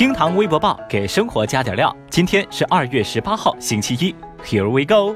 [0.00, 1.94] 厅堂微博报给生活加点料。
[2.08, 4.14] 今天是二月十八号，星期一。
[4.42, 5.14] Here we go。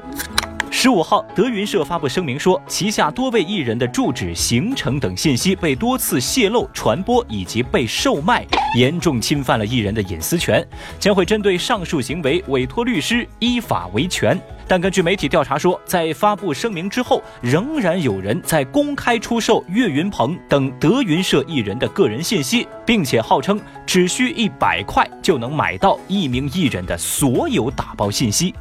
[0.69, 8.45] 十五号，德云社发布声明说，旗下多位艺人的住址、行程等信息被多次泄露、传播以及被售卖，
[8.75, 10.63] 严重侵犯了艺人的隐私权，
[10.99, 14.39] 将会针对上述行为委托律师依法维权。
[14.67, 28.53] 但根据媒体调查说，在发布声明之后，仍然有人在公开出售岳云鹏等德云社艺人的个人信息，并且号称只需一百块就能买到一名艺人的所有打包信息。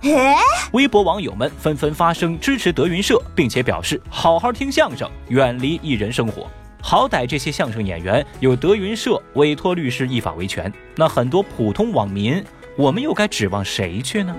[0.73, 6.47] 微博网友们纷纷发声支持德云社，并且表示好好听相声，远离艺人生活。
[6.87, 12.45] 好歹这些相声演员有德云社委托律师依法维权，那很多普通网民，
[12.77, 14.37] 我们又该指望谁去呢？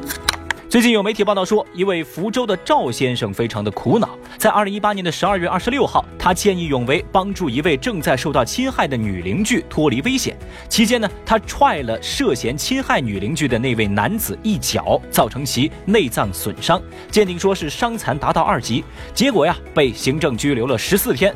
[0.75, 4.09] 最近有媒体报道说，一位福州的赵先生非常的苦恼。
[4.37, 10.37] 在二零一八年的十二月二十六号，他见义勇为，帮助一位正在受到侵害的女邻居脱离危险。
[10.67, 18.83] 期间呢，他踹了涉嫌侵害女邻居的那位男子一脚，造成其内脏损伤，鉴定说是伤残达到二级。
[19.13, 21.33] 结果呀，被行政拘留了十四天。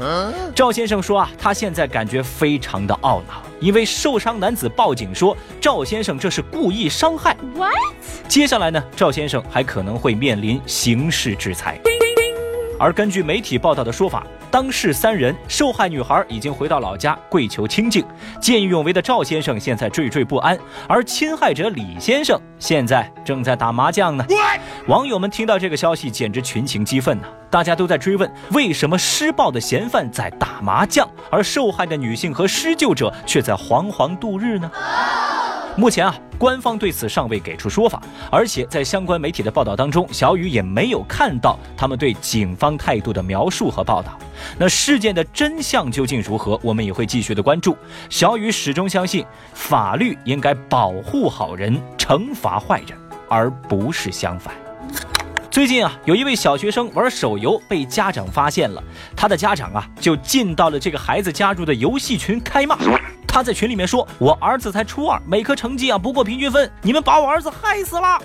[0.54, 3.42] 赵先生说啊，他现在感觉非常的懊恼。
[3.62, 7.36] 因为受伤男子报警说赵先生这是故意伤害。
[7.56, 7.74] What？
[8.30, 8.82] 接下来呢？
[8.96, 11.80] 赵先生还可能会面临刑事制裁。
[12.80, 18.06] 而根据媒体报道的说法，当事三人，受害女孩已经回到老家跪求清静，
[18.40, 24.26] 见义勇为的赵先生现在惴惴不安，而侵害者李先生现在正在打麻将呢。
[24.88, 27.28] 网友们听到这个消息，简直群情激愤呐！
[27.50, 34.72] 大家都在追问，为什么施暴的嫌犯在打麻将，而受害的女性和施救者却在惶惶度日呢？
[35.76, 38.02] 目前啊，官方对此尚未给出说法，
[38.32, 44.18] 而且在相关媒体的报道当中，小雨也没有看到他们对警方态度的描述和报道。
[44.58, 47.78] 那事件的真相究竟如何，我们也会继续的关注。
[48.10, 52.98] 小雨始终相信，法律应该保护好人，惩罚坏人，
[53.28, 54.54] 而不是相反。
[55.52, 58.82] 最近啊，有一位小学生玩手游被家长发现了，
[59.14, 62.78] 他的家长啊就进到了这个孩子加入的游戏群开骂。
[63.32, 68.20] 他在群里面说：“我儿子才初二，每科成绩啊不过平均分，你们把我儿子害死了。”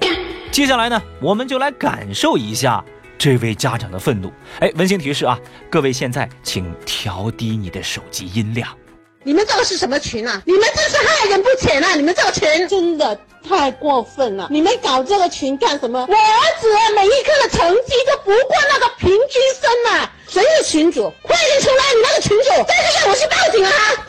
[0.50, 2.82] 接下来呢，我们就来感受一下
[3.19, 4.32] 这位家长的愤怒。
[4.60, 5.38] 哎，温馨提示啊，
[5.70, 8.69] 各位现在请调低你的手机音量。
[9.22, 10.42] 你们这个是什么群啊？
[10.47, 11.94] 你们这是害人不浅啊！
[11.94, 14.48] 你们这个群真的太过分了！
[14.50, 15.98] 你们搞这个群干什么？
[15.98, 20.10] 我儿子每一科的成绩都不过那个平均分嘛！
[20.28, 21.10] 谁是群主？
[21.22, 21.94] 快点出来！
[21.94, 24.03] 你那个群主，再这样我去报警了啊！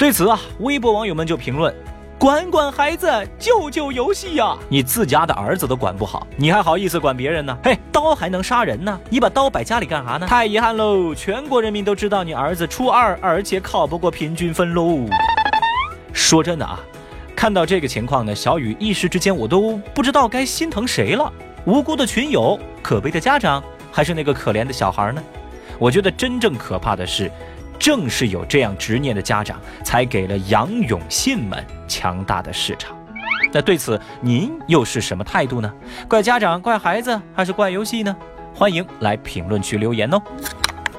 [0.00, 1.74] 对此啊，微博网友们就评论。
[2.18, 3.06] 管管孩子，
[3.38, 4.56] 救救游戏呀！
[4.70, 7.54] 你自家的儿子都管不好，你还好意思管别人呢？
[7.62, 10.26] 嘿，刀还能杀人呢，你把刀摆家里干啥呢？
[10.26, 15.04] 太遗憾喽，全国人民都知道你儿子初二，而且考不过平均分喽。
[16.14, 16.80] 说真的啊，
[17.36, 21.30] 看到这个情况呢，小雨一时之间我都不知道该心疼谁了。
[21.66, 23.62] 无辜的群友，可悲的家长，
[23.92, 25.22] 还是那个可怜的小孩呢？
[25.78, 27.30] 我觉得真正可怕的是。
[27.80, 32.94] 正是有这样执念的家长，才给了杨永信们强大的市场。
[33.52, 35.72] 那对此您又是什么态度呢？
[36.06, 38.14] 怪家长、怪孩子，还是怪游戏呢？
[38.54, 40.20] 欢迎来评论区留言哦。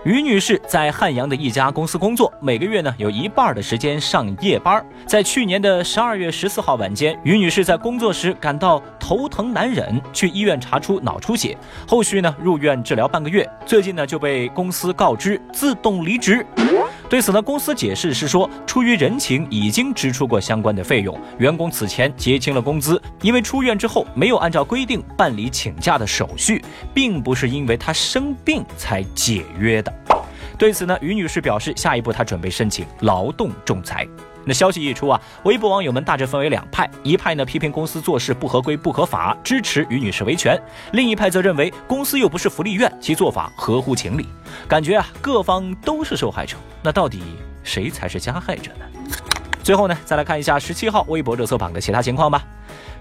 [0.03, 4.84] 于女士在汉阳的一家公司工作，每个月呢有一半的时间上夜班。
[5.06, 11.56] 在去年的十二月十四号晚间，于女士在工作时感到头疼难忍，去医院查出脑出血，
[11.88, 16.44] 后续呢入院治疗半个月，最近呢就被公司告知自动离职。
[17.12, 23.02] 对此呢，公司解释是说，出于人情，已经支出过相关的费用，员工此前结清了工资。
[23.22, 26.64] 因为出院之后没有按照规定办理请假的手续，
[26.94, 29.94] 并不是因为他生病才解约的。
[30.58, 34.08] 对此呢，于女士表示，下一步她准备申请劳动仲裁。
[34.46, 40.56] 那消息一出啊，微博网友们大致分为两派，一派呢批评公司做事不合规不合法，支持于女士维权；
[40.94, 44.28] 另一派则认为公司又不是福利院，其做法合乎情理。
[44.68, 47.22] 感觉啊，各方都是受害者，那到底
[47.64, 48.86] 谁才是加害者呢？
[49.64, 52.44] 最后呢，再来看一下十七号微博热搜榜的其他情况吧。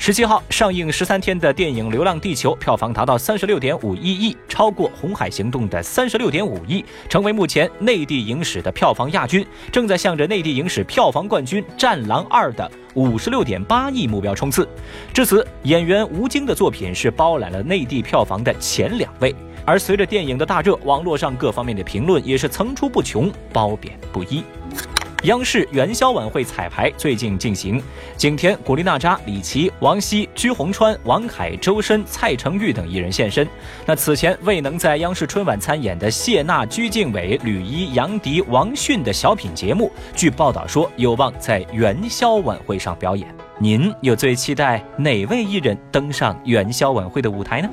[0.02, 14.67] 十七号上映十三天的电影《流浪地球》票房达到三十六点五一亿，超过《红海行动》的三十六点五亿，成为目前内地影史的票房亚军，正在向着内地影史票房冠军《战狼二》的五十六点八亿目标冲刺。
[15.12, 19.37] 至此，演员吴京的作品是包揽了内地票房的前两位。
[19.67, 24.43] 而随着电影的大热，网络上各方面的评论也是层出不穷，褒贬不一。
[25.25, 27.82] 央视元宵晚会彩排最近进行，
[28.17, 33.46] 景甜、古力娜扎、李琦、王希、鞠红川、王凯、周深、蔡成玉等艺人现身。
[33.84, 43.28] 那此前未能在央视春晚参演的谢娜、鞠婧祎、吕一、杨迪、王迅的小品节目，据报道说有望在元宵晚会上表演。
[43.58, 47.69] 您又最期待哪位艺人登上元宵晚会的舞台呢？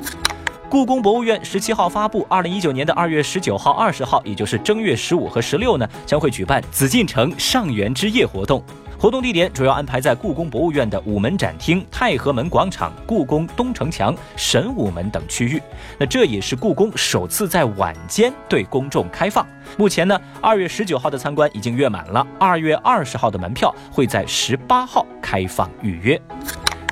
[0.69, 8.61] 故宫博物院十七号发布，二零一九年的二月十九号、二十号，也就是正月十五和十六呢，将会举办紫禁城上元之夜活动。
[8.99, 15.61] 活动地点主要安排在故宫博物院的午门展厅、太和门广场、故宫东城墙、神武门等区域。
[15.97, 19.47] 那这也是故宫首次在晚间对公众开放。
[19.77, 26.19] 目前呢，二月十九号的参观已经约满了，二月二十号的门票会在十八号开放预约。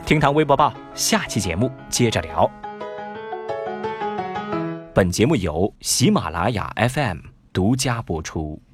[0.06, 2.50] 厅堂微博报，下期节目接着聊。
[4.96, 7.18] 本节目由喜马拉雅 FM
[7.52, 8.65] 独家播出。